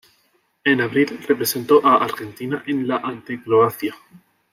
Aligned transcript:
En 0.63 0.81
abril, 0.81 1.19
representó 1.27 1.79
a 1.85 1.97
Argentina 2.03 2.63
en 2.65 2.87
la 2.87 2.95
ante 2.97 3.39
Croacia. 3.39 3.93